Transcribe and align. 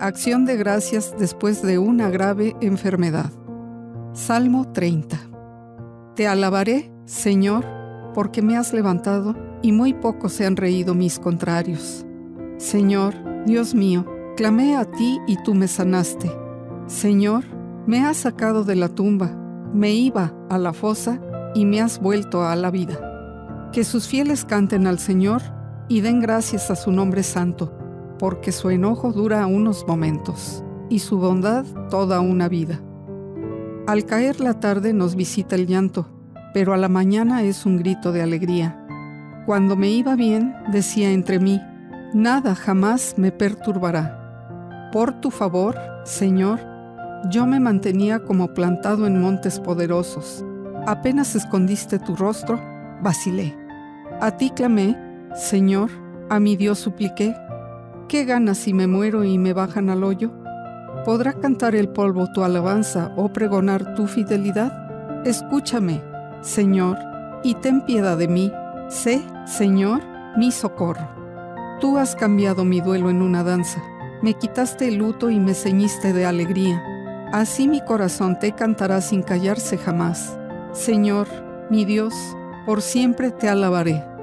Acción 0.00 0.44
de 0.44 0.56
gracias 0.56 1.14
después 1.18 1.62
de 1.62 1.78
una 1.78 2.10
grave 2.10 2.56
enfermedad. 2.60 3.30
Salmo 4.12 4.72
30. 4.72 5.16
Te 6.16 6.26
alabaré, 6.26 6.90
Señor, 7.04 7.64
porque 8.12 8.42
me 8.42 8.56
has 8.56 8.72
levantado 8.72 9.36
y 9.62 9.70
muy 9.70 9.94
pocos 9.94 10.32
se 10.32 10.46
han 10.46 10.56
reído 10.56 10.94
mis 10.96 11.20
contrarios. 11.20 12.04
Señor, 12.58 13.14
Dios 13.46 13.74
mío, 13.76 14.04
clamé 14.36 14.76
a 14.76 14.84
ti 14.84 15.20
y 15.28 15.40
tú 15.44 15.54
me 15.54 15.68
sanaste. 15.68 16.30
Señor, 16.86 17.44
me 17.86 18.04
has 18.04 18.16
sacado 18.16 18.64
de 18.64 18.74
la 18.74 18.88
tumba, 18.88 19.28
me 19.72 19.92
iba 19.92 20.34
a 20.50 20.58
la 20.58 20.72
fosa 20.72 21.20
y 21.54 21.66
me 21.66 21.80
has 21.80 22.00
vuelto 22.00 22.44
a 22.44 22.56
la 22.56 22.72
vida. 22.72 23.70
Que 23.72 23.84
sus 23.84 24.08
fieles 24.08 24.44
canten 24.44 24.88
al 24.88 24.98
Señor 24.98 25.40
y 25.88 26.00
den 26.00 26.20
gracias 26.20 26.72
a 26.72 26.74
su 26.74 26.90
nombre 26.90 27.22
santo 27.22 27.83
porque 28.18 28.52
su 28.52 28.70
enojo 28.70 29.12
dura 29.12 29.46
unos 29.46 29.86
momentos 29.86 30.64
y 30.88 31.00
su 31.00 31.18
bondad 31.18 31.64
toda 31.90 32.20
una 32.20 32.48
vida. 32.48 32.80
Al 33.86 34.04
caer 34.04 34.40
la 34.40 34.60
tarde 34.60 34.92
nos 34.92 35.14
visita 35.14 35.56
el 35.56 35.66
llanto, 35.66 36.08
pero 36.54 36.72
a 36.72 36.76
la 36.76 36.88
mañana 36.88 37.42
es 37.42 37.66
un 37.66 37.76
grito 37.76 38.12
de 38.12 38.22
alegría. 38.22 38.80
Cuando 39.46 39.76
me 39.76 39.90
iba 39.90 40.14
bien, 40.16 40.54
decía 40.72 41.10
entre 41.10 41.38
mí, 41.38 41.60
nada 42.14 42.54
jamás 42.54 43.14
me 43.18 43.30
perturbará. 43.30 44.90
Por 44.92 45.20
tu 45.20 45.30
favor, 45.30 45.76
Señor, 46.04 46.60
yo 47.30 47.46
me 47.46 47.60
mantenía 47.60 48.20
como 48.20 48.54
plantado 48.54 49.06
en 49.06 49.20
montes 49.20 49.58
poderosos. 49.60 50.44
Apenas 50.86 51.34
escondiste 51.34 51.98
tu 51.98 52.14
rostro, 52.14 52.60
vacilé. 53.02 53.56
A 54.20 54.36
ti 54.36 54.50
clamé, 54.50 54.96
Señor, 55.34 55.90
a 56.30 56.38
mi 56.38 56.56
Dios 56.56 56.78
supliqué, 56.78 57.34
¿Qué 58.08 58.26
ganas 58.26 58.58
si 58.58 58.74
me 58.74 58.86
muero 58.86 59.24
y 59.24 59.38
me 59.38 59.54
bajan 59.54 59.88
al 59.88 60.04
hoyo? 60.04 60.30
¿Podrá 61.04 61.32
cantar 61.32 61.74
el 61.74 61.88
polvo 61.88 62.30
tu 62.32 62.44
alabanza 62.44 63.12
o 63.16 63.32
pregonar 63.32 63.94
tu 63.94 64.06
fidelidad? 64.06 65.26
Escúchame, 65.26 66.02
Señor, 66.42 66.98
y 67.42 67.54
ten 67.54 67.80
piedad 67.80 68.18
de 68.18 68.28
mí. 68.28 68.52
Sé, 68.88 69.22
Señor, 69.46 70.02
mi 70.36 70.52
socorro. 70.52 71.08
Tú 71.80 71.96
has 71.96 72.14
cambiado 72.14 72.64
mi 72.64 72.80
duelo 72.80 73.08
en 73.08 73.22
una 73.22 73.42
danza. 73.42 73.82
Me 74.22 74.34
quitaste 74.34 74.88
el 74.88 74.96
luto 74.96 75.30
y 75.30 75.40
me 75.40 75.54
ceñiste 75.54 76.12
de 76.12 76.26
alegría. 76.26 76.82
Así 77.32 77.66
mi 77.66 77.80
corazón 77.80 78.38
te 78.38 78.52
cantará 78.52 79.00
sin 79.00 79.22
callarse 79.22 79.78
jamás. 79.78 80.38
Señor, 80.72 81.26
mi 81.70 81.86
Dios, 81.86 82.14
por 82.66 82.82
siempre 82.82 83.30
te 83.30 83.48
alabaré. 83.48 84.13